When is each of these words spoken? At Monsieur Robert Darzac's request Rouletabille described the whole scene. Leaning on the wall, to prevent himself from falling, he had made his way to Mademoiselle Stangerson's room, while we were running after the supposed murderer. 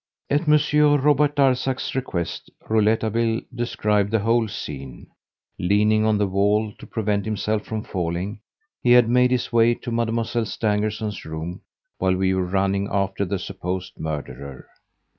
At 0.31 0.47
Monsieur 0.47 0.97
Robert 0.97 1.35
Darzac's 1.35 1.93
request 1.93 2.49
Rouletabille 2.67 3.41
described 3.53 4.09
the 4.09 4.17
whole 4.21 4.47
scene. 4.47 5.05
Leaning 5.59 6.05
on 6.05 6.17
the 6.17 6.25
wall, 6.25 6.73
to 6.79 6.87
prevent 6.87 7.23
himself 7.23 7.65
from 7.65 7.83
falling, 7.83 8.39
he 8.81 8.93
had 8.93 9.07
made 9.07 9.29
his 9.29 9.53
way 9.53 9.75
to 9.75 9.91
Mademoiselle 9.91 10.47
Stangerson's 10.47 11.23
room, 11.23 11.61
while 11.99 12.15
we 12.15 12.33
were 12.33 12.43
running 12.45 12.87
after 12.91 13.25
the 13.25 13.37
supposed 13.37 13.99
murderer. 13.99 14.65